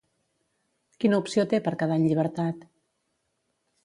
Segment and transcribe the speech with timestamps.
[1.03, 2.65] Quina opció té per quedar en llibertat?